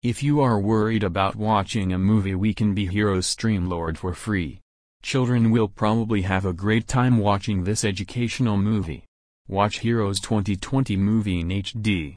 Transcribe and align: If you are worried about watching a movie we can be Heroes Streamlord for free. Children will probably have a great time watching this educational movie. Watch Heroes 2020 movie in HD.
If 0.00 0.22
you 0.22 0.40
are 0.42 0.60
worried 0.60 1.02
about 1.02 1.34
watching 1.34 1.92
a 1.92 1.98
movie 1.98 2.36
we 2.36 2.54
can 2.54 2.72
be 2.72 2.86
Heroes 2.86 3.34
Streamlord 3.34 3.96
for 3.96 4.14
free. 4.14 4.60
Children 5.02 5.50
will 5.50 5.66
probably 5.66 6.22
have 6.22 6.46
a 6.46 6.52
great 6.52 6.86
time 6.86 7.18
watching 7.18 7.64
this 7.64 7.84
educational 7.84 8.56
movie. 8.56 9.06
Watch 9.48 9.80
Heroes 9.80 10.20
2020 10.20 10.96
movie 10.96 11.40
in 11.40 11.48
HD. 11.48 12.16